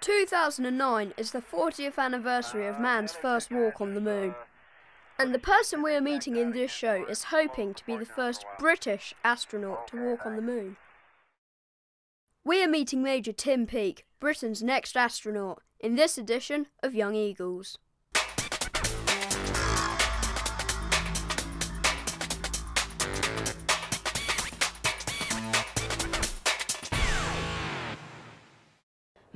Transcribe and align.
2009 0.00 1.14
is 1.16 1.30
the 1.30 1.40
40th 1.40 1.98
anniversary 1.98 2.66
of 2.66 2.78
man's 2.78 3.12
first 3.12 3.50
walk 3.50 3.80
on 3.80 3.94
the 3.94 4.00
moon. 4.00 4.34
And 5.18 5.34
the 5.34 5.38
person 5.38 5.82
we 5.82 5.94
are 5.94 6.00
meeting 6.00 6.36
in 6.36 6.52
this 6.52 6.70
show 6.70 7.06
is 7.08 7.24
hoping 7.24 7.72
to 7.74 7.86
be 7.86 7.96
the 7.96 8.04
first 8.04 8.44
British 8.58 9.14
astronaut 9.24 9.88
to 9.88 9.96
walk 9.96 10.26
on 10.26 10.36
the 10.36 10.42
moon. 10.42 10.76
We 12.44 12.62
are 12.62 12.68
meeting 12.68 13.02
Major 13.02 13.32
Tim 13.32 13.66
Peake, 13.66 14.04
Britain's 14.20 14.62
next 14.62 14.96
astronaut, 14.96 15.62
in 15.80 15.94
this 15.94 16.18
edition 16.18 16.66
of 16.82 16.94
Young 16.94 17.14
Eagles. 17.14 17.78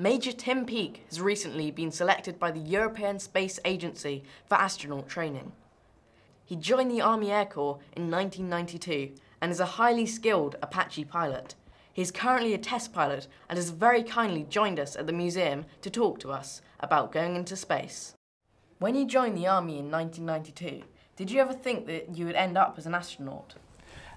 Major 0.00 0.30
Tim 0.30 0.64
Peake 0.64 1.02
has 1.08 1.20
recently 1.20 1.72
been 1.72 1.90
selected 1.90 2.38
by 2.38 2.52
the 2.52 2.60
European 2.60 3.18
Space 3.18 3.58
Agency 3.64 4.22
for 4.46 4.54
astronaut 4.54 5.08
training. 5.08 5.50
He 6.44 6.54
joined 6.54 6.92
the 6.92 7.00
Army 7.00 7.32
Air 7.32 7.46
Corps 7.46 7.80
in 7.96 8.08
1992 8.08 9.16
and 9.40 9.50
is 9.50 9.58
a 9.58 9.66
highly 9.66 10.06
skilled 10.06 10.54
Apache 10.62 11.06
pilot. 11.06 11.56
He 11.92 12.00
is 12.00 12.12
currently 12.12 12.54
a 12.54 12.58
test 12.58 12.92
pilot 12.92 13.26
and 13.48 13.56
has 13.56 13.70
very 13.70 14.04
kindly 14.04 14.46
joined 14.48 14.78
us 14.78 14.94
at 14.94 15.08
the 15.08 15.12
museum 15.12 15.64
to 15.82 15.90
talk 15.90 16.20
to 16.20 16.30
us 16.30 16.62
about 16.78 17.10
going 17.10 17.34
into 17.34 17.56
space. 17.56 18.14
When 18.78 18.94
you 18.94 19.04
joined 19.04 19.36
the 19.36 19.48
Army 19.48 19.80
in 19.80 19.90
1992, 19.90 20.86
did 21.16 21.28
you 21.28 21.40
ever 21.40 21.52
think 21.52 21.86
that 21.86 22.16
you 22.16 22.24
would 22.24 22.36
end 22.36 22.56
up 22.56 22.76
as 22.78 22.86
an 22.86 22.94
astronaut? 22.94 23.56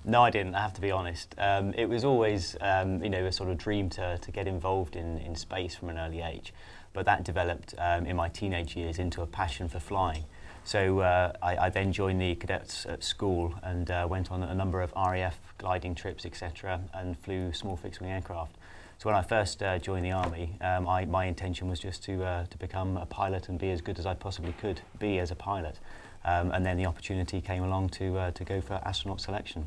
No, 0.04 0.24
I 0.24 0.32
didn't. 0.32 0.56
I 0.56 0.62
have 0.62 0.74
to 0.74 0.82
be 0.82 0.90
honest. 0.90 1.36
Um, 1.38 1.74
it 1.76 1.88
was 1.88 2.04
always, 2.04 2.58
um, 2.60 3.04
you 3.04 3.10
know, 3.10 3.26
a 3.26 3.32
sort 3.32 3.50
of 3.50 3.58
dream 3.58 3.88
to, 3.92 4.18
to 4.18 4.32
get 4.32 4.48
involved 4.48 4.96
in, 4.96 5.20
in 5.20 5.36
space 5.36 5.76
from 5.76 5.90
an 5.90 6.00
early 6.00 6.22
age. 6.22 6.54
But 6.94 7.06
that 7.06 7.24
developed 7.24 7.76
um, 7.78 8.08
in 8.08 8.16
my 8.16 8.28
teenage 8.28 8.76
years 8.76 8.98
into 8.98 9.22
a 9.22 9.28
passion 9.28 9.70
for 9.70 9.80
flying. 9.80 10.24
So 10.64 11.00
uh, 11.00 11.34
I, 11.42 11.58
I 11.58 11.70
then 11.70 11.92
joined 11.94 12.20
the 12.20 12.36
cadets 12.36 12.86
at 12.86 13.04
school 13.04 13.54
and 13.64 13.90
uh, 13.90 14.08
went 14.10 14.32
on 14.32 14.42
a 14.42 14.54
number 14.54 14.82
of 14.82 14.92
RAF 14.96 15.40
gliding 15.58 15.96
trips, 15.96 16.26
etc., 16.26 16.82
and 16.94 17.18
flew 17.18 17.54
small 17.54 17.78
fixed-wing 17.78 18.12
aircraft. 18.12 18.56
So 18.98 19.10
when 19.10 19.16
I 19.16 19.24
first 19.24 19.64
uh, 19.64 19.80
joined 19.80 20.06
the 20.06 20.12
army, 20.12 20.58
um, 20.62 20.88
I, 20.88 21.06
my 21.06 21.26
intention 21.26 21.70
was 21.70 21.80
just 21.80 22.04
to 22.04 22.24
uh, 22.24 22.46
to 22.46 22.58
become 22.58 22.98
a 22.98 23.06
pilot 23.08 23.50
and 23.50 23.58
be 23.58 23.72
as 23.72 23.82
good 23.82 23.98
as 23.98 24.06
I 24.06 24.14
possibly 24.14 24.54
could 24.54 24.82
be 25.00 25.18
as 25.18 25.32
a 25.32 25.36
pilot. 25.36 25.80
Um, 26.24 26.52
and 26.52 26.64
then 26.64 26.78
the 26.78 26.86
opportunity 26.86 27.42
came 27.42 27.64
along 27.64 27.90
to 27.90 28.18
uh, 28.18 28.32
to 28.32 28.44
go 28.44 28.62
for 28.62 28.76
astronaut 28.86 29.22
selection. 29.22 29.66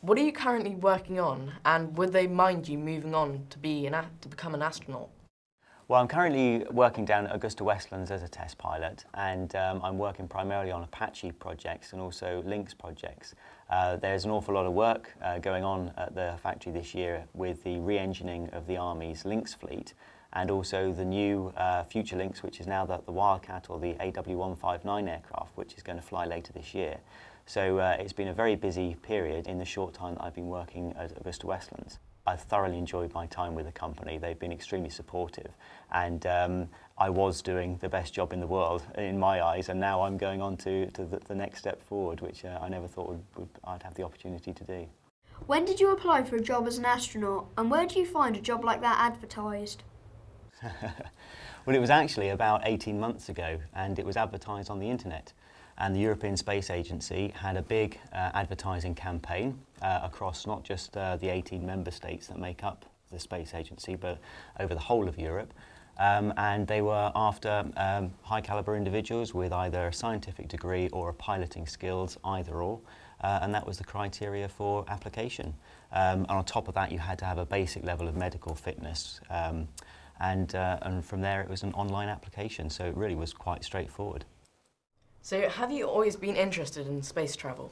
What 0.00 0.16
are 0.16 0.22
you 0.22 0.32
currently 0.32 0.76
working 0.76 1.18
on, 1.18 1.54
and 1.64 1.96
would 1.98 2.12
they 2.12 2.28
mind 2.28 2.68
you 2.68 2.78
moving 2.78 3.16
on 3.16 3.44
to 3.50 3.58
be 3.58 3.84
an 3.86 3.96
to 4.20 4.28
become 4.28 4.54
an 4.54 4.62
astronaut? 4.62 5.08
Well, 5.88 6.00
I'm 6.00 6.06
currently 6.06 6.64
working 6.70 7.04
down 7.04 7.26
at 7.26 7.40
AgustaWestlands 7.40 8.12
as 8.12 8.22
a 8.22 8.28
test 8.28 8.58
pilot, 8.58 9.06
and 9.14 9.56
um, 9.56 9.80
I'm 9.82 9.98
working 9.98 10.28
primarily 10.28 10.70
on 10.70 10.84
Apache 10.84 11.32
projects 11.32 11.94
and 11.94 12.00
also 12.00 12.44
Lynx 12.46 12.74
projects. 12.74 13.34
Uh, 13.70 13.96
there's 13.96 14.24
an 14.24 14.30
awful 14.30 14.54
lot 14.54 14.66
of 14.66 14.72
work 14.72 15.12
uh, 15.20 15.40
going 15.40 15.64
on 15.64 15.92
at 15.96 16.14
the 16.14 16.38
factory 16.44 16.70
this 16.70 16.94
year 16.94 17.24
with 17.34 17.64
the 17.64 17.80
re-engineering 17.80 18.48
of 18.52 18.68
the 18.68 18.76
Army's 18.76 19.24
Lynx 19.24 19.52
fleet, 19.52 19.94
and 20.32 20.50
also 20.50 20.92
the 20.92 21.04
new 21.04 21.52
uh, 21.56 21.84
Future 21.84 22.16
Lynx, 22.16 22.42
which 22.42 22.60
is 22.60 22.66
now 22.66 22.84
the, 22.84 23.00
the 23.06 23.12
Wildcat 23.12 23.66
or 23.68 23.78
the 23.78 23.94
AW159 23.94 25.08
aircraft, 25.08 25.56
which 25.56 25.74
is 25.74 25.82
going 25.82 25.96
to 25.96 26.04
fly 26.04 26.26
later 26.26 26.52
this 26.52 26.74
year. 26.74 26.98
So 27.46 27.78
uh, 27.78 27.96
it's 27.98 28.12
been 28.12 28.28
a 28.28 28.34
very 28.34 28.56
busy 28.56 28.96
period 29.02 29.46
in 29.46 29.58
the 29.58 29.64
short 29.64 29.94
time 29.94 30.14
that 30.14 30.24
I've 30.24 30.34
been 30.34 30.48
working 30.48 30.92
at 30.98 31.14
AgustaWestlands. 31.22 31.98
I've 32.26 32.42
thoroughly 32.42 32.76
enjoyed 32.76 33.14
my 33.14 33.24
time 33.26 33.54
with 33.54 33.64
the 33.64 33.72
company. 33.72 34.18
They've 34.18 34.38
been 34.38 34.52
extremely 34.52 34.90
supportive, 34.90 35.50
and 35.92 36.26
um, 36.26 36.68
I 36.98 37.08
was 37.08 37.40
doing 37.40 37.78
the 37.80 37.88
best 37.88 38.12
job 38.12 38.34
in 38.34 38.40
the 38.40 38.46
world 38.46 38.82
in 38.98 39.18
my 39.18 39.42
eyes. 39.42 39.70
And 39.70 39.80
now 39.80 40.02
I'm 40.02 40.18
going 40.18 40.42
on 40.42 40.58
to, 40.58 40.90
to 40.90 41.06
the, 41.06 41.20
the 41.26 41.34
next 41.34 41.60
step 41.60 41.82
forward, 41.82 42.20
which 42.20 42.44
uh, 42.44 42.58
I 42.60 42.68
never 42.68 42.86
thought 42.86 43.08
would, 43.08 43.22
would, 43.38 43.48
I'd 43.64 43.82
have 43.82 43.94
the 43.94 44.02
opportunity 44.02 44.52
to 44.52 44.64
do. 44.64 44.86
When 45.46 45.64
did 45.64 45.80
you 45.80 45.90
apply 45.90 46.24
for 46.24 46.36
a 46.36 46.40
job 46.40 46.66
as 46.66 46.76
an 46.76 46.84
astronaut, 46.84 47.46
and 47.56 47.70
where 47.70 47.86
do 47.86 47.98
you 47.98 48.04
find 48.04 48.36
a 48.36 48.42
job 48.42 48.62
like 48.62 48.82
that 48.82 48.98
advertised? 49.00 49.84
well, 51.66 51.76
it 51.76 51.80
was 51.80 51.90
actually 51.90 52.30
about 52.30 52.62
18 52.64 52.98
months 52.98 53.28
ago, 53.28 53.58
and 53.74 53.98
it 53.98 54.06
was 54.06 54.16
advertised 54.16 54.70
on 54.70 54.78
the 54.78 54.90
internet 54.90 55.32
and 55.78 55.94
the 55.94 56.00
European 56.00 56.36
Space 56.36 56.70
Agency 56.70 57.32
had 57.36 57.56
a 57.56 57.62
big 57.62 57.98
uh, 58.12 58.30
advertising 58.34 58.94
campaign 58.94 59.58
uh, 59.80 60.00
across 60.02 60.46
not 60.46 60.64
just 60.64 60.96
uh, 60.96 61.16
the 61.16 61.28
18 61.28 61.64
member 61.64 61.90
states 61.90 62.26
that 62.26 62.38
make 62.38 62.64
up 62.64 62.84
the 63.12 63.18
Space 63.18 63.54
Agency, 63.54 63.94
but 63.94 64.18
over 64.58 64.74
the 64.74 64.80
whole 64.80 65.08
of 65.08 65.18
Europe. 65.18 65.54
Um, 65.98 66.32
and 66.36 66.66
they 66.66 66.82
were 66.82 67.10
after 67.14 67.64
um, 67.76 68.12
high 68.22 68.40
caliber 68.40 68.76
individuals 68.76 69.34
with 69.34 69.52
either 69.52 69.88
a 69.88 69.92
scientific 69.92 70.48
degree 70.48 70.88
or 70.88 71.10
a 71.10 71.14
piloting 71.14 71.66
skills, 71.66 72.18
either 72.24 72.62
or. 72.62 72.80
Uh, 73.20 73.40
and 73.42 73.52
that 73.54 73.66
was 73.66 73.78
the 73.78 73.84
criteria 73.84 74.48
for 74.48 74.84
application. 74.88 75.54
Um, 75.92 76.20
and 76.20 76.30
on 76.30 76.44
top 76.44 76.68
of 76.68 76.74
that, 76.74 76.92
you 76.92 76.98
had 76.98 77.18
to 77.20 77.24
have 77.24 77.38
a 77.38 77.46
basic 77.46 77.84
level 77.84 78.06
of 78.06 78.16
medical 78.16 78.54
fitness. 78.54 79.20
Um, 79.30 79.68
and, 80.20 80.54
uh, 80.54 80.78
and 80.82 81.04
from 81.04 81.20
there, 81.20 81.40
it 81.40 81.48
was 81.48 81.62
an 81.62 81.72
online 81.74 82.08
application, 82.08 82.70
so 82.70 82.84
it 82.86 82.96
really 82.96 83.14
was 83.14 83.32
quite 83.32 83.64
straightforward. 83.64 84.24
So, 85.22 85.48
have 85.48 85.70
you 85.70 85.86
always 85.86 86.16
been 86.16 86.36
interested 86.36 86.86
in 86.86 87.02
space 87.02 87.36
travel? 87.36 87.70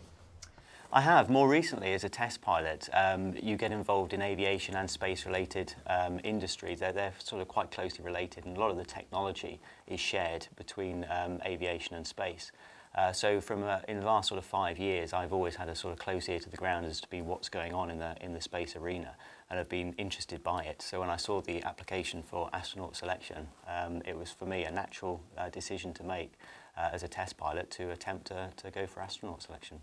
I 0.93 1.01
have. 1.01 1.29
More 1.29 1.49
recently, 1.49 1.93
as 1.95 2.05
a 2.05 2.09
test 2.09 2.41
pilot, 2.41 2.89
um, 2.93 3.35
you 3.43 3.57
get 3.57 3.73
involved 3.73 4.13
in 4.13 4.23
aviation 4.23 4.77
and 4.77 4.89
space-related 4.89 5.75
um, 5.89 6.21
industries. 6.23 6.81
They're, 6.81 6.93
they're 6.93 7.13
sort 7.19 7.43
of 7.43 7.49
quite 7.49 7.71
closely 7.71 8.05
related, 8.05 8.47
and 8.47 8.57
a 8.57 8.61
lot 8.61 8.71
of 8.71 8.77
the 8.77 8.85
technology 8.85 9.61
is 9.87 9.99
shared 9.99 10.47
between 10.57 11.05
um, 11.11 11.41
aviation 11.45 11.97
and 11.97 12.07
space. 12.07 12.53
Uh, 12.97 13.13
so, 13.13 13.43
from 13.43 13.63
uh, 13.63 13.79
in 13.89 14.01
the 14.01 14.07
last 14.07 14.29
sort 14.29 14.39
of 14.39 14.45
five 14.45 14.79
years, 14.79 15.13
I've 15.13 15.33
always 15.33 15.57
had 15.57 15.69
a 15.69 15.75
sort 15.75 15.93
of 15.93 15.99
close 15.99 16.31
ear 16.31 16.39
to 16.39 16.49
the 16.49 16.57
ground 16.57 16.87
as 16.87 16.99
to 17.03 17.09
be 17.09 17.21
what's 17.21 17.51
going 17.51 17.75
on 17.75 17.91
in 17.91 17.99
the 17.99 18.17
in 18.23 18.33
the 18.33 18.41
space 18.41 18.75
arena, 18.75 19.15
and 19.51 19.59
have 19.59 19.69
been 19.69 19.93
interested 19.99 20.43
by 20.43 20.65
it. 20.65 20.81
So, 20.81 21.01
when 21.01 21.11
I 21.11 21.17
saw 21.17 21.43
the 21.43 21.63
application 21.65 22.23
for 22.23 22.49
astronaut 22.55 22.97
selection, 22.97 23.49
um, 23.69 24.01
it 24.07 24.17
was 24.17 24.31
for 24.31 24.47
me 24.47 24.65
a 24.65 24.71
natural 24.71 25.21
uh, 25.37 25.51
decision 25.51 25.93
to 25.95 26.05
make 26.05 26.33
uh, 26.75 26.89
as 26.91 27.03
a 27.03 27.09
test 27.09 27.37
pilot 27.37 27.71
to 27.73 27.91
attempt 27.91 28.29
to, 28.29 28.49
to 28.57 28.71
go 28.71 28.87
for 28.87 29.01
astronaut 29.01 29.43
selection. 29.43 29.81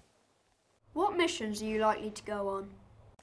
What 0.94 1.16
missions 1.16 1.62
are 1.62 1.66
you 1.66 1.80
likely 1.82 2.10
to 2.10 2.24
go 2.24 2.48
on? 2.50 2.70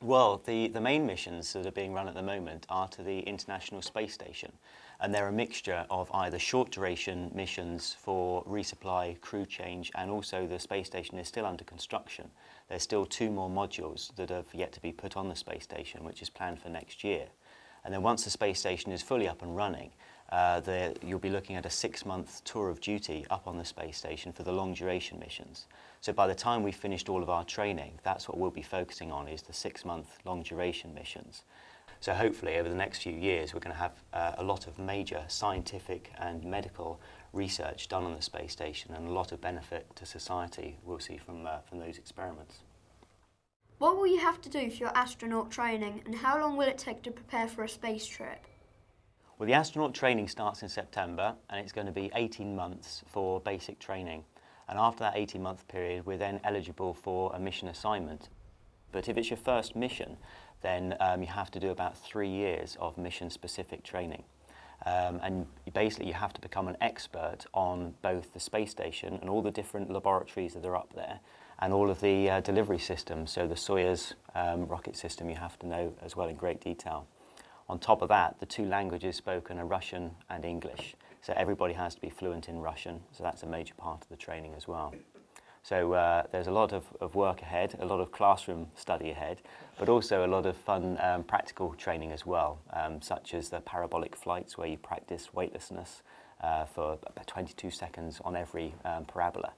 Well, 0.02 0.40
the, 0.46 0.68
the 0.68 0.80
main 0.80 1.04
missions 1.04 1.52
that 1.52 1.66
are 1.66 1.70
being 1.70 1.92
run 1.92 2.08
at 2.08 2.14
the 2.14 2.22
moment 2.22 2.64
are 2.70 2.88
to 2.88 3.02
the 3.02 3.18
International 3.20 3.82
Space 3.82 4.14
Station, 4.14 4.50
and 4.98 5.14
they're 5.14 5.28
a 5.28 5.32
mixture 5.32 5.84
of 5.90 6.10
either 6.14 6.38
short 6.38 6.70
duration 6.70 7.30
missions 7.34 7.96
for 8.00 8.42
resupply, 8.44 9.20
crew 9.20 9.44
change, 9.44 9.92
and 9.94 10.10
also 10.10 10.46
the 10.46 10.58
space 10.58 10.86
station 10.86 11.18
is 11.18 11.28
still 11.28 11.44
under 11.44 11.64
construction. 11.64 12.30
There's 12.70 12.82
still 12.82 13.04
two 13.04 13.30
more 13.30 13.50
modules 13.50 14.14
that 14.16 14.30
have 14.30 14.46
yet 14.54 14.72
to 14.72 14.80
be 14.80 14.90
put 14.90 15.18
on 15.18 15.28
the 15.28 15.36
space 15.36 15.64
station, 15.64 16.02
which 16.02 16.22
is 16.22 16.30
planned 16.30 16.62
for 16.62 16.70
next 16.70 17.04
year. 17.04 17.26
And 17.84 17.92
then 17.92 18.02
once 18.02 18.24
the 18.24 18.30
space 18.30 18.58
station 18.58 18.92
is 18.92 19.02
fully 19.02 19.28
up 19.28 19.42
and 19.42 19.54
running, 19.54 19.90
uh, 20.30 20.60
the, 20.60 20.94
you'll 21.04 21.18
be 21.18 21.30
looking 21.30 21.56
at 21.56 21.66
a 21.66 21.70
six-month 21.70 22.44
tour 22.44 22.68
of 22.68 22.80
duty 22.80 23.26
up 23.30 23.46
on 23.46 23.58
the 23.58 23.64
space 23.64 23.96
station 23.96 24.32
for 24.32 24.44
the 24.44 24.52
long 24.52 24.72
duration 24.74 25.18
missions. 25.18 25.66
So 26.00 26.12
by 26.12 26.26
the 26.26 26.34
time 26.34 26.62
we've 26.62 26.74
finished 26.74 27.08
all 27.08 27.22
of 27.22 27.28
our 27.28 27.44
training, 27.44 27.98
that's 28.04 28.28
what 28.28 28.38
we'll 28.38 28.50
be 28.50 28.62
focusing 28.62 29.10
on 29.10 29.26
is 29.28 29.42
the 29.42 29.52
six-month 29.52 30.18
long 30.24 30.42
duration 30.42 30.94
missions. 30.94 31.42
So 32.00 32.14
hopefully 32.14 32.56
over 32.56 32.68
the 32.68 32.74
next 32.74 33.02
few 33.02 33.12
years 33.12 33.52
we're 33.52 33.60
going 33.60 33.74
to 33.74 33.82
have 33.82 33.92
uh, 34.14 34.32
a 34.38 34.42
lot 34.42 34.66
of 34.66 34.78
major 34.78 35.22
scientific 35.28 36.12
and 36.18 36.44
medical 36.44 36.98
research 37.32 37.88
done 37.88 38.04
on 38.04 38.14
the 38.14 38.22
space 38.22 38.52
station 38.52 38.94
and 38.94 39.08
a 39.08 39.10
lot 39.10 39.32
of 39.32 39.40
benefit 39.40 39.86
to 39.96 40.06
society 40.06 40.78
we'll 40.84 40.98
see 40.98 41.18
from, 41.18 41.46
uh, 41.46 41.58
from 41.68 41.78
those 41.78 41.98
experiments. 41.98 42.60
What 43.78 43.96
will 43.96 44.06
you 44.06 44.18
have 44.18 44.40
to 44.42 44.48
do 44.48 44.70
for 44.70 44.76
your 44.76 44.96
astronaut 44.96 45.50
training 45.50 46.02
and 46.06 46.14
how 46.14 46.40
long 46.40 46.56
will 46.56 46.68
it 46.68 46.78
take 46.78 47.02
to 47.02 47.10
prepare 47.10 47.48
for 47.48 47.64
a 47.64 47.68
space 47.68 48.06
trip? 48.06 48.46
Well, 49.40 49.46
the 49.46 49.54
astronaut 49.54 49.94
training 49.94 50.28
starts 50.28 50.60
in 50.60 50.68
September 50.68 51.34
and 51.48 51.58
it's 51.58 51.72
going 51.72 51.86
to 51.86 51.94
be 51.94 52.10
18 52.14 52.54
months 52.54 53.02
for 53.06 53.40
basic 53.40 53.78
training. 53.78 54.22
And 54.68 54.78
after 54.78 54.98
that 55.04 55.16
18 55.16 55.42
month 55.42 55.66
period, 55.66 56.04
we're 56.04 56.18
then 56.18 56.40
eligible 56.44 56.92
for 56.92 57.34
a 57.34 57.40
mission 57.40 57.68
assignment. 57.68 58.28
But 58.92 59.08
if 59.08 59.16
it's 59.16 59.30
your 59.30 59.38
first 59.38 59.74
mission, 59.74 60.18
then 60.60 60.94
um, 61.00 61.22
you 61.22 61.28
have 61.28 61.50
to 61.52 61.58
do 61.58 61.70
about 61.70 61.96
three 61.96 62.28
years 62.28 62.76
of 62.80 62.98
mission 62.98 63.30
specific 63.30 63.82
training. 63.82 64.24
Um, 64.84 65.20
and 65.22 65.46
basically, 65.72 66.08
you 66.08 66.14
have 66.14 66.34
to 66.34 66.40
become 66.42 66.68
an 66.68 66.76
expert 66.82 67.46
on 67.54 67.94
both 68.02 68.34
the 68.34 68.40
space 68.40 68.70
station 68.70 69.14
and 69.22 69.30
all 69.30 69.40
the 69.40 69.50
different 69.50 69.90
laboratories 69.90 70.52
that 70.52 70.66
are 70.66 70.76
up 70.76 70.92
there, 70.94 71.20
and 71.60 71.72
all 71.72 71.88
of 71.88 72.02
the 72.02 72.28
uh, 72.28 72.40
delivery 72.40 72.78
systems. 72.78 73.30
So, 73.30 73.46
the 73.46 73.54
Soyuz 73.54 74.12
um, 74.34 74.66
rocket 74.66 74.96
system 74.96 75.30
you 75.30 75.36
have 75.36 75.58
to 75.60 75.66
know 75.66 75.94
as 76.02 76.14
well 76.14 76.28
in 76.28 76.36
great 76.36 76.60
detail. 76.60 77.06
On 77.70 77.78
top 77.78 78.02
of 78.02 78.08
that, 78.08 78.34
the 78.40 78.46
two 78.46 78.64
languages 78.64 79.14
spoken 79.14 79.60
are 79.60 79.64
Russian 79.64 80.10
and 80.28 80.44
English. 80.44 80.96
So 81.22 81.32
everybody 81.36 81.72
has 81.74 81.94
to 81.94 82.00
be 82.00 82.10
fluent 82.10 82.48
in 82.48 82.58
Russian, 82.58 83.00
so 83.12 83.22
that's 83.22 83.44
a 83.44 83.46
major 83.46 83.74
part 83.74 84.02
of 84.02 84.08
the 84.08 84.16
training 84.16 84.54
as 84.56 84.66
well. 84.66 84.92
So 85.62 85.92
uh, 85.92 86.24
there's 86.32 86.48
a 86.48 86.50
lot 86.50 86.72
of, 86.72 86.82
of 87.00 87.14
work 87.14 87.42
ahead, 87.42 87.76
a 87.78 87.86
lot 87.86 88.00
of 88.00 88.10
classroom 88.10 88.66
study 88.74 89.10
ahead, 89.10 89.40
but 89.78 89.88
also 89.88 90.26
a 90.26 90.26
lot 90.26 90.46
of 90.46 90.56
fun 90.56 90.98
um, 91.00 91.22
practical 91.22 91.72
training 91.74 92.10
as 92.10 92.26
well, 92.26 92.58
um, 92.72 93.00
such 93.00 93.34
as 93.34 93.50
the 93.50 93.60
parabolic 93.60 94.16
flights 94.16 94.58
where 94.58 94.66
you 94.66 94.76
practice 94.76 95.32
weightlessness 95.32 96.02
uh, 96.40 96.64
for 96.64 96.98
about 97.06 97.28
22 97.28 97.70
seconds 97.70 98.20
on 98.24 98.34
every 98.34 98.74
um, 98.84 99.04
parabola. 99.04 99.52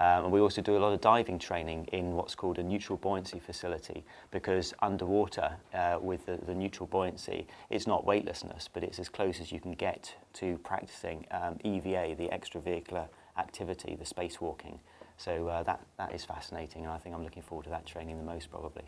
Um, 0.00 0.24
and 0.24 0.32
we 0.32 0.40
also 0.40 0.62
do 0.62 0.76
a 0.76 0.78
lot 0.78 0.92
of 0.92 1.00
diving 1.00 1.38
training 1.38 1.86
in 1.92 2.12
what's 2.12 2.34
called 2.34 2.58
a 2.58 2.62
neutral 2.62 2.96
buoyancy 2.98 3.40
facility 3.40 4.04
because 4.30 4.72
underwater 4.80 5.56
uh, 5.74 5.98
with 6.00 6.24
the, 6.26 6.38
the 6.46 6.54
neutral 6.54 6.86
buoyancy, 6.86 7.46
it's 7.68 7.86
not 7.86 8.04
weightlessness, 8.04 8.68
but 8.72 8.84
it's 8.84 9.00
as 9.00 9.08
close 9.08 9.40
as 9.40 9.50
you 9.50 9.60
can 9.60 9.72
get 9.72 10.14
to 10.34 10.58
practicing 10.58 11.26
um, 11.32 11.58
EVA, 11.64 12.14
the 12.16 12.28
extravehicular 12.28 13.08
activity, 13.38 13.96
the 13.96 14.04
spacewalking. 14.04 14.78
So 15.16 15.48
uh, 15.48 15.64
that, 15.64 15.80
that 15.98 16.14
is 16.14 16.24
fascinating, 16.24 16.84
and 16.84 16.92
I 16.92 16.98
think 16.98 17.14
I'm 17.14 17.24
looking 17.24 17.42
forward 17.42 17.64
to 17.64 17.70
that 17.70 17.84
training 17.84 18.18
the 18.18 18.24
most 18.24 18.50
probably. 18.50 18.84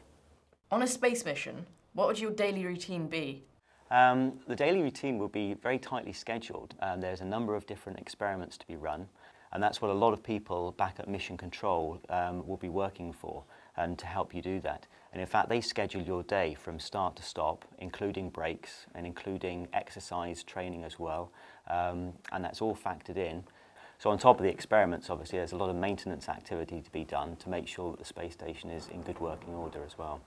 On 0.70 0.82
a 0.82 0.86
space 0.86 1.24
mission, 1.24 1.66
what 1.94 2.06
would 2.06 2.20
your 2.20 2.30
daily 2.30 2.64
routine 2.64 3.08
be? 3.08 3.42
Um, 3.90 4.34
the 4.46 4.54
daily 4.54 4.82
routine 4.82 5.18
will 5.18 5.28
be 5.28 5.54
very 5.54 5.78
tightly 5.78 6.12
scheduled. 6.12 6.76
Um, 6.80 7.00
there's 7.00 7.20
a 7.20 7.24
number 7.24 7.56
of 7.56 7.66
different 7.66 7.98
experiments 7.98 8.56
to 8.58 8.66
be 8.68 8.76
run, 8.76 9.08
and 9.52 9.62
that's 9.62 9.82
what 9.82 9.91
a 9.91 9.94
lot 9.94 10.12
of 10.12 10.23
people 10.23 10.73
back 10.73 10.97
at 10.99 11.08
Mission 11.08 11.37
Control 11.37 12.00
um, 12.08 12.47
will 12.47 12.56
be 12.56 12.69
working 12.69 13.12
for 13.12 13.44
and 13.76 13.99
to 13.99 14.06
help 14.06 14.35
you 14.35 14.43
do 14.43 14.61
that. 14.61 14.87
And 15.12 15.20
in 15.20 15.26
fact, 15.26 15.49
they 15.49 15.61
schedule 15.61 16.02
your 16.02 16.23
day 16.23 16.55
from 16.55 16.79
start 16.79 17.17
to 17.17 17.23
stop, 17.23 17.64
including 17.79 18.31
breaks 18.31 18.87
and 18.94 19.06
including 19.06 19.69
exercise 19.73 20.43
training 20.43 20.85
as 20.85 20.99
well, 20.99 21.32
um, 21.69 22.12
and 22.32 22.44
that's 22.44 22.62
all 22.62 22.76
factored 22.76 23.17
in. 23.17 23.43
So 23.99 24.08
on 24.08 24.19
top 24.19 24.38
of 24.38 24.44
the 24.44 24.50
experiments, 24.50 25.11
obviously, 25.11 25.38
there's 25.38 25.53
a 25.53 25.56
lot 25.56 25.69
of 25.69 25.76
maintenance 25.76 26.29
activity 26.29 26.81
to 26.81 26.91
be 26.91 27.05
done 27.05 27.37
to 27.37 27.50
make 27.50 27.67
sure 27.67 27.91
that 27.91 27.99
the 27.99 28.06
space 28.06 28.32
station 28.32 28.70
is 28.70 28.88
in 28.88 29.03
good 29.03 29.20
working 29.20 29.55
order 29.55 29.85
as 29.85 29.99
well. 29.99 30.20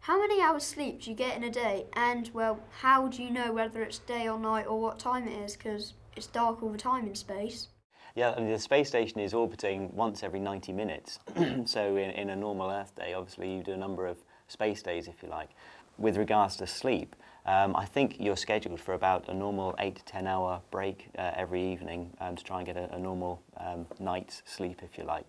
How 0.00 0.18
many 0.18 0.40
hours 0.40 0.64
sleep 0.64 1.02
do 1.02 1.10
you 1.10 1.16
get 1.16 1.36
in 1.36 1.44
a 1.44 1.50
day? 1.50 1.86
And, 1.94 2.30
well, 2.32 2.60
how 2.70 3.08
do 3.08 3.22
you 3.22 3.30
know 3.30 3.52
whether 3.52 3.82
it's 3.82 3.98
day 3.98 4.28
or 4.28 4.38
night 4.38 4.66
or 4.66 4.80
what 4.80 4.98
time 4.98 5.26
it 5.26 5.42
is? 5.44 5.56
Because 5.56 5.94
it's 6.14 6.26
dark 6.26 6.62
all 6.62 6.70
the 6.70 6.78
time 6.78 7.06
in 7.06 7.14
space. 7.14 7.68
Yeah, 8.16 8.32
I 8.36 8.40
mean, 8.40 8.50
the 8.50 8.58
space 8.58 8.88
station 8.88 9.20
is 9.20 9.34
orbiting 9.34 9.90
once 9.94 10.22
every 10.22 10.40
90 10.40 10.72
minutes. 10.72 11.20
so 11.64 11.96
in, 11.96 12.10
in 12.10 12.30
a 12.30 12.36
normal 12.36 12.70
Earth 12.70 12.94
day, 12.96 13.14
obviously, 13.14 13.54
you 13.54 13.62
do 13.62 13.72
a 13.72 13.76
number 13.76 14.06
of 14.06 14.18
space 14.48 14.82
days, 14.82 15.06
if 15.06 15.22
you 15.22 15.28
like. 15.28 15.50
With 15.96 16.16
regards 16.16 16.56
to 16.56 16.66
sleep, 16.66 17.14
um, 17.46 17.76
I 17.76 17.84
think 17.84 18.16
you're 18.18 18.36
scheduled 18.36 18.80
for 18.80 18.94
about 18.94 19.28
a 19.28 19.34
normal 19.34 19.74
eight 19.78 19.96
to 19.96 20.04
10 20.04 20.26
hour 20.26 20.60
break 20.70 21.08
uh, 21.18 21.32
every 21.36 21.62
evening 21.72 22.10
um, 22.20 22.36
to 22.36 22.44
try 22.44 22.58
and 22.58 22.66
get 22.66 22.76
a, 22.76 22.94
a 22.94 22.98
normal 22.98 23.42
um, 23.58 23.86
night's 23.98 24.42
sleep, 24.44 24.80
if 24.82 24.98
you 24.98 25.04
like. 25.04 25.26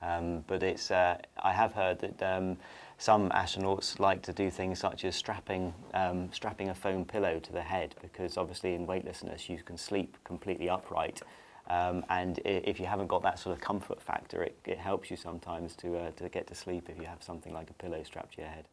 Um, 0.00 0.44
but 0.46 0.62
it's, 0.62 0.90
uh, 0.90 1.18
I 1.42 1.52
have 1.52 1.72
heard 1.72 1.98
that 2.00 2.22
um, 2.22 2.56
some 2.98 3.30
astronauts 3.30 3.98
like 3.98 4.22
to 4.22 4.32
do 4.32 4.50
things 4.50 4.78
such 4.78 5.04
as 5.04 5.16
strapping, 5.16 5.72
um, 5.94 6.28
strapping 6.32 6.68
a 6.68 6.74
foam 6.74 7.04
pillow 7.04 7.40
to 7.40 7.52
the 7.52 7.62
head 7.62 7.94
because 8.00 8.36
obviously 8.36 8.74
in 8.74 8.86
weightlessness 8.86 9.48
you 9.48 9.58
can 9.58 9.76
sleep 9.76 10.16
completely 10.24 10.68
upright. 10.68 11.22
Um, 11.68 12.04
and 12.08 12.40
if 12.44 12.80
you 12.80 12.86
haven't 12.86 13.08
got 13.08 13.22
that 13.22 13.38
sort 13.38 13.54
of 13.54 13.62
comfort 13.62 14.00
factor, 14.00 14.42
it, 14.42 14.58
it 14.64 14.78
helps 14.78 15.10
you 15.10 15.16
sometimes 15.16 15.74
to, 15.76 15.98
uh, 15.98 16.10
to 16.12 16.28
get 16.28 16.46
to 16.46 16.54
sleep 16.54 16.88
if 16.88 16.98
you 16.98 17.04
have 17.04 17.22
something 17.22 17.52
like 17.52 17.68
a 17.68 17.74
pillow 17.74 18.02
strapped 18.02 18.34
to 18.36 18.40
your 18.40 18.50
head. 18.50 18.64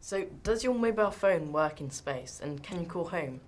So, 0.00 0.24
does 0.42 0.64
your 0.64 0.74
mobile 0.74 1.10
phone 1.10 1.52
work 1.52 1.82
in 1.82 1.90
space 1.90 2.40
and 2.42 2.62
can 2.62 2.80
you 2.80 2.86
call 2.86 3.04
home? 3.04 3.40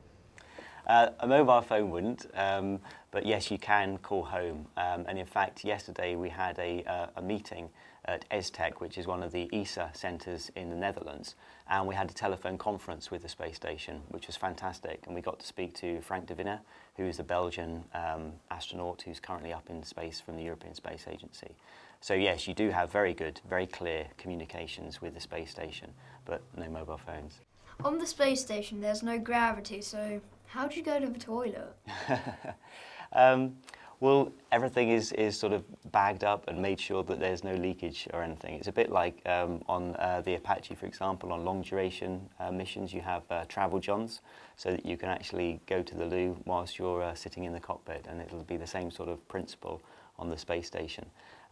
Uh, 0.86 1.10
a 1.20 1.26
mobile 1.26 1.62
phone 1.62 1.90
wouldn't, 1.90 2.26
um, 2.34 2.80
but 3.12 3.26
yes, 3.26 3.50
you 3.50 3.58
can 3.58 3.98
call 3.98 4.24
home. 4.24 4.66
Um, 4.76 5.04
and 5.06 5.18
in 5.18 5.26
fact, 5.26 5.64
yesterday 5.64 6.16
we 6.16 6.30
had 6.30 6.58
a, 6.58 6.82
uh, 6.84 7.06
a 7.16 7.22
meeting 7.22 7.68
at 8.06 8.28
ESTEC, 8.30 8.80
which 8.80 8.98
is 8.98 9.06
one 9.06 9.22
of 9.22 9.30
the 9.30 9.48
ESA 9.52 9.90
centres 9.92 10.50
in 10.56 10.70
the 10.70 10.74
Netherlands, 10.74 11.36
and 11.68 11.86
we 11.86 11.94
had 11.94 12.10
a 12.10 12.14
telephone 12.14 12.58
conference 12.58 13.12
with 13.12 13.22
the 13.22 13.28
space 13.28 13.54
station, 13.54 14.00
which 14.08 14.26
was 14.26 14.34
fantastic. 14.34 15.04
And 15.06 15.14
we 15.14 15.20
got 15.20 15.38
to 15.38 15.46
speak 15.46 15.74
to 15.74 16.00
Frank 16.00 16.26
de 16.26 16.34
Winne, 16.34 16.58
who 16.96 17.04
is 17.04 17.20
a 17.20 17.22
Belgian 17.22 17.84
um, 17.94 18.32
astronaut 18.50 19.02
who's 19.02 19.20
currently 19.20 19.52
up 19.52 19.68
in 19.70 19.84
space 19.84 20.18
from 20.18 20.36
the 20.36 20.42
European 20.42 20.74
Space 20.74 21.04
Agency. 21.08 21.54
So 22.00 22.14
yes, 22.14 22.48
you 22.48 22.54
do 22.54 22.70
have 22.70 22.90
very 22.90 23.14
good, 23.14 23.40
very 23.48 23.66
clear 23.66 24.06
communications 24.16 25.00
with 25.00 25.14
the 25.14 25.20
space 25.20 25.50
station, 25.50 25.90
but 26.24 26.42
no 26.56 26.68
mobile 26.68 26.98
phones. 26.98 27.40
On 27.84 27.98
the 27.98 28.06
space 28.06 28.40
station, 28.40 28.80
there's 28.80 29.02
no 29.02 29.18
gravity, 29.18 29.82
so 29.82 30.20
how 30.46 30.66
do 30.66 30.76
you 30.76 30.82
go 30.82 30.98
to 30.98 31.06
the 31.06 31.18
toilet? 31.18 31.76
um, 33.12 33.56
well, 34.02 34.32
everything 34.50 34.88
is, 34.88 35.12
is 35.12 35.38
sort 35.38 35.52
of 35.52 35.62
bagged 35.92 36.24
up 36.24 36.48
and 36.48 36.60
made 36.60 36.80
sure 36.80 37.04
that 37.04 37.20
there's 37.20 37.44
no 37.44 37.54
leakage 37.54 38.08
or 38.12 38.20
anything. 38.20 38.56
It's 38.56 38.66
a 38.66 38.72
bit 38.72 38.90
like 38.90 39.22
um, 39.26 39.62
on 39.68 39.94
uh, 39.96 40.22
the 40.24 40.34
Apache, 40.34 40.74
for 40.74 40.86
example, 40.86 41.32
on 41.32 41.44
long 41.44 41.62
duration 41.62 42.28
uh, 42.40 42.50
missions, 42.50 42.92
you 42.92 43.00
have 43.00 43.22
uh, 43.30 43.44
travel 43.44 43.78
johns 43.78 44.20
so 44.56 44.72
that 44.72 44.84
you 44.84 44.96
can 44.96 45.08
actually 45.08 45.60
go 45.66 45.82
to 45.84 45.94
the 45.94 46.04
loo 46.04 46.36
whilst 46.46 46.80
you're 46.80 47.02
uh, 47.02 47.14
sitting 47.14 47.44
in 47.44 47.52
the 47.52 47.60
cockpit, 47.60 48.06
and 48.08 48.20
it'll 48.20 48.42
be 48.42 48.56
the 48.56 48.66
same 48.66 48.90
sort 48.90 49.08
of 49.08 49.26
principle 49.28 49.80
on 50.18 50.28
the 50.28 50.36
space 50.36 50.66
station. 50.66 51.06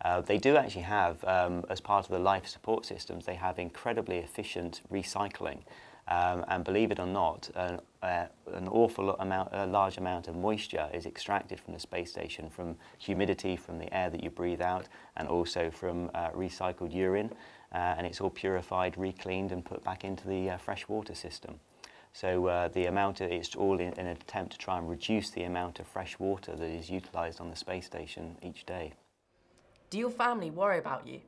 Uh, 0.05 0.21
they 0.21 0.39
do 0.39 0.57
actually 0.57 0.83
have, 0.83 1.23
um, 1.25 1.65
as 1.69 1.81
part 1.81 2.05
of 2.05 2.11
the 2.11 2.19
life 2.19 2.49
support 2.49 2.85
systems, 2.85 3.27
they 3.27 3.35
have 3.35 3.61
incredibly 3.61 4.19
efficient 4.19 4.81
recycling. 4.91 5.59
Um, 6.09 6.45
and 6.49 6.65
believe 6.65 6.91
it 6.91 6.99
or 6.99 7.07
not, 7.07 7.51
uh, 7.55 7.77
uh, 8.03 8.27
an 8.53 8.69
awful 8.69 9.15
amount, 9.17 9.51
a 9.53 9.67
large 9.67 9.99
amount 9.99 10.27
of 10.27 10.35
moisture 10.35 10.89
is 10.93 11.07
extracted 11.07 11.61
from 11.61 11.75
the 11.75 11.81
space 11.81 12.11
station 12.11 12.51
from 12.51 12.77
humidity, 12.99 13.57
from 13.57 13.79
the 13.79 13.93
air 13.95 14.11
that 14.11 14.23
you 14.25 14.31
breathe 14.31 14.61
out, 14.61 14.89
and 15.17 15.29
also 15.29 15.71
from 15.71 16.11
uh, 16.15 16.31
recycled 16.31 16.93
urine. 16.93 17.31
Uh, 17.73 17.95
and 17.97 18.07
it's 18.07 18.21
all 18.21 18.31
purified, 18.31 18.99
recleaned, 18.99 19.53
and 19.53 19.65
put 19.65 19.85
back 19.85 20.05
into 20.05 20.27
the 20.27 20.51
uh, 20.51 20.57
freshwater 20.57 21.15
system. 21.15 21.61
So 22.13 22.47
uh, 22.47 22.69
the 22.69 22.87
amount 22.87 23.21
of, 23.21 23.31
it's 23.31 23.55
all 23.55 23.79
in, 23.79 23.93
in, 23.93 24.07
an 24.07 24.09
attempt 24.09 24.53
to 24.53 24.59
try 24.59 24.79
and 24.79 24.91
reduce 24.91 25.31
the 25.31 25.45
amount 25.45 25.79
of 25.79 25.87
fresh 25.87 26.19
water 26.19 26.57
that 26.57 26.67
is 26.67 26.91
utilised 26.91 27.41
on 27.41 27.51
the 27.51 27.57
space 27.57 27.87
station 27.87 28.37
each 28.43 28.67
day. 28.67 28.95
Do 29.91 29.99
your 29.99 30.11
family 30.11 30.51
worry 30.51 30.79
about 30.79 31.07
you? 31.07 31.21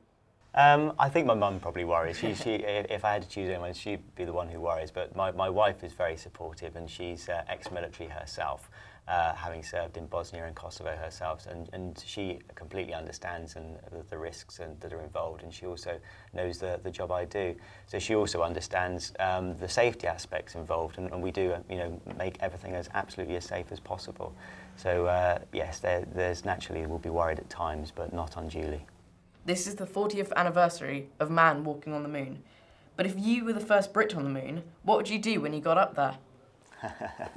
Um, 0.55 0.93
I 0.99 1.09
think 1.09 1.25
my 1.25 1.33
mum 1.33 1.59
probably 1.59 1.83
worries. 1.83 2.19
She, 2.19 2.35
she, 2.35 2.53
if 2.55 3.03
I 3.03 3.13
had 3.13 3.23
to 3.23 3.27
choose 3.27 3.49
anyone, 3.49 3.73
she'd 3.73 4.15
be 4.15 4.23
the 4.23 4.33
one 4.33 4.47
who 4.47 4.59
worries. 4.59 4.91
But 4.91 5.15
my, 5.15 5.31
my 5.31 5.49
wife 5.49 5.83
is 5.83 5.93
very 5.93 6.15
supportive, 6.15 6.75
and 6.75 6.87
she's 6.89 7.27
uh, 7.27 7.43
ex-military 7.49 8.07
herself, 8.07 8.69
uh, 9.07 9.33
having 9.33 9.63
served 9.63 9.97
in 9.97 10.05
Bosnia 10.05 10.45
and 10.45 10.55
Kosovo 10.55 10.95
herself, 10.95 11.47
and, 11.47 11.69
and 11.73 12.03
she 12.05 12.37
completely 12.53 12.93
understands 12.93 13.55
and 13.55 13.77
the, 13.91 14.03
the 14.11 14.17
risks 14.17 14.59
and, 14.59 14.79
that 14.79 14.93
are 14.93 15.01
involved, 15.01 15.41
and 15.41 15.51
she 15.51 15.65
also 15.65 15.97
knows 16.33 16.59
the, 16.59 16.79
the 16.83 16.91
job 16.91 17.11
I 17.11 17.25
do. 17.25 17.55
So 17.87 17.97
she 17.97 18.13
also 18.13 18.43
understands 18.43 19.11
um, 19.19 19.57
the 19.57 19.67
safety 19.67 20.05
aspects 20.05 20.53
involved, 20.53 20.99
and, 20.99 21.11
and 21.11 21.23
we 21.23 21.31
do, 21.31 21.55
you 21.67 21.77
know, 21.77 21.99
make 22.19 22.37
everything 22.41 22.75
as 22.75 22.89
absolutely 22.93 23.37
as 23.37 23.45
safe 23.45 23.71
as 23.71 23.79
possible. 23.79 24.35
So 24.75 25.07
uh, 25.07 25.39
yes, 25.51 25.79
there, 25.79 26.05
there's 26.13 26.45
naturally 26.45 26.85
will 26.85 26.99
be 26.99 27.09
worried 27.09 27.39
at 27.39 27.49
times, 27.49 27.91
but 27.93 28.13
not 28.13 28.37
unduly. 28.37 28.85
This 29.45 29.67
is 29.67 29.75
the 29.75 29.85
40th 29.85 30.31
anniversary 30.37 31.09
of 31.19 31.29
man 31.29 31.65
walking 31.65 31.91
on 31.91 32.03
the 32.03 32.09
moon. 32.09 32.43
But 32.95 33.05
if 33.05 33.15
you 33.17 33.43
were 33.43 33.51
the 33.51 33.59
first 33.59 33.91
Brit 33.91 34.15
on 34.15 34.23
the 34.23 34.29
moon, 34.29 34.63
what 34.83 34.95
would 34.95 35.09
you 35.09 35.19
do 35.19 35.41
when 35.41 35.51
you 35.51 35.59
got 35.59 35.77
up 35.77 35.95
there? 35.95 36.15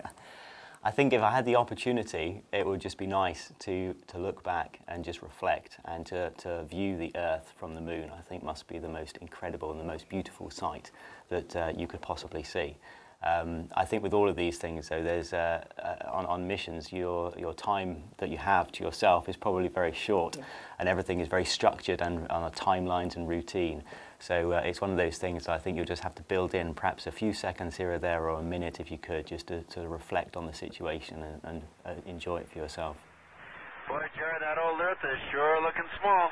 I 0.84 0.92
think 0.92 1.12
if 1.12 1.20
I 1.20 1.32
had 1.32 1.44
the 1.44 1.56
opportunity, 1.56 2.44
it 2.52 2.64
would 2.64 2.80
just 2.80 2.96
be 2.96 3.08
nice 3.08 3.52
to, 3.60 3.92
to 4.06 4.18
look 4.18 4.44
back 4.44 4.78
and 4.86 5.04
just 5.04 5.20
reflect 5.20 5.78
and 5.84 6.06
to, 6.06 6.30
to 6.38 6.62
view 6.66 6.96
the 6.96 7.10
Earth 7.16 7.52
from 7.58 7.74
the 7.74 7.80
moon. 7.80 8.12
I 8.16 8.20
think 8.20 8.44
must 8.44 8.68
be 8.68 8.78
the 8.78 8.88
most 8.88 9.16
incredible 9.16 9.72
and 9.72 9.80
the 9.80 9.84
most 9.84 10.08
beautiful 10.08 10.48
sight 10.48 10.92
that 11.28 11.56
uh, 11.56 11.72
you 11.76 11.88
could 11.88 12.02
possibly 12.02 12.44
see. 12.44 12.76
Um, 13.26 13.68
I 13.74 13.84
think 13.84 14.02
with 14.02 14.14
all 14.14 14.28
of 14.28 14.36
these 14.36 14.58
things, 14.58 14.88
though, 14.88 15.02
there's 15.02 15.32
uh, 15.32 15.64
uh, 15.82 16.10
on, 16.10 16.26
on 16.26 16.46
missions, 16.46 16.92
your 16.92 17.32
your 17.36 17.54
time 17.54 18.04
that 18.18 18.28
you 18.28 18.38
have 18.38 18.70
to 18.72 18.84
yourself 18.84 19.28
is 19.28 19.36
probably 19.36 19.68
very 19.68 19.92
short, 19.92 20.36
yeah. 20.36 20.44
and 20.78 20.88
everything 20.88 21.20
is 21.20 21.28
very 21.28 21.44
structured 21.44 22.00
and 22.02 22.28
on 22.28 22.44
a 22.44 22.50
timelines 22.50 23.16
and 23.16 23.28
routine. 23.28 23.82
So 24.18 24.52
uh, 24.52 24.62
it's 24.64 24.80
one 24.80 24.90
of 24.90 24.96
those 24.96 25.18
things 25.18 25.48
I 25.48 25.58
think 25.58 25.76
you'll 25.76 25.86
just 25.86 26.02
have 26.02 26.14
to 26.16 26.22
build 26.22 26.54
in 26.54 26.74
perhaps 26.74 27.06
a 27.06 27.12
few 27.12 27.32
seconds 27.32 27.76
here 27.76 27.92
or 27.92 27.98
there, 27.98 28.28
or 28.28 28.38
a 28.38 28.42
minute 28.42 28.80
if 28.80 28.90
you 28.90 28.98
could, 28.98 29.26
just 29.26 29.48
to, 29.48 29.62
to 29.62 29.88
reflect 29.88 30.36
on 30.36 30.46
the 30.46 30.54
situation 30.54 31.22
and, 31.22 31.40
and 31.44 31.62
uh, 31.84 31.94
enjoy 32.06 32.38
it 32.38 32.48
for 32.48 32.58
yourself. 32.58 32.96
Boy, 33.88 34.02
Jerry, 34.16 34.38
that 34.40 34.58
old 34.58 34.80
Earth 34.80 34.98
is 35.04 35.18
sure 35.32 35.62
looking 35.62 35.88
small. 36.00 36.28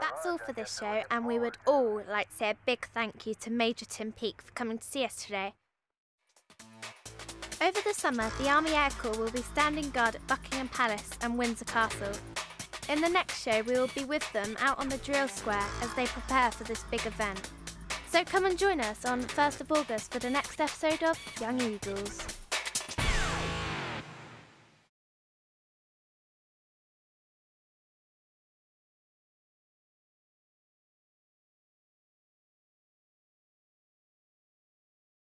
That's 0.00 0.26
all 0.26 0.38
for 0.38 0.52
this 0.52 0.78
show, 0.78 1.02
and 1.10 1.26
we 1.26 1.38
would 1.38 1.58
all 1.66 2.02
like 2.08 2.30
to 2.30 2.36
say 2.36 2.50
a 2.50 2.56
big 2.66 2.86
thank 2.94 3.26
you 3.26 3.34
to 3.34 3.50
Major 3.50 3.84
Tim 3.84 4.12
Peake 4.12 4.40
for 4.40 4.52
coming 4.52 4.78
to 4.78 4.84
see 4.84 5.04
us 5.04 5.16
today. 5.16 5.54
Over 7.62 7.80
the 7.82 7.94
summer, 7.94 8.28
the 8.40 8.50
Army 8.50 8.72
Air 8.72 8.90
Corps 8.98 9.16
will 9.16 9.30
be 9.30 9.40
standing 9.40 9.88
guard 9.90 10.16
at 10.16 10.26
Buckingham 10.26 10.66
Palace 10.66 11.10
and 11.20 11.38
Windsor 11.38 11.64
Castle. 11.66 12.10
In 12.88 13.00
the 13.00 13.08
next 13.08 13.40
show, 13.40 13.62
we 13.62 13.74
will 13.74 13.90
be 13.94 14.04
with 14.04 14.32
them 14.32 14.56
out 14.58 14.80
on 14.80 14.88
the 14.88 14.96
drill 14.96 15.28
square 15.28 15.64
as 15.80 15.94
they 15.94 16.06
prepare 16.06 16.50
for 16.50 16.64
this 16.64 16.82
big 16.90 17.06
event. 17.06 17.50
So 18.10 18.24
come 18.24 18.46
and 18.46 18.58
join 18.58 18.80
us 18.80 19.04
on 19.04 19.22
1st 19.22 19.60
of 19.60 19.70
August 19.70 20.12
for 20.12 20.18
the 20.18 20.28
next 20.28 20.60
episode 20.60 21.04
of 21.04 21.16
Young 21.40 21.60
Eagles. 21.60 22.31